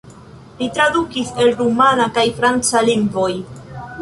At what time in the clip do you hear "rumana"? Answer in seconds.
1.59-2.09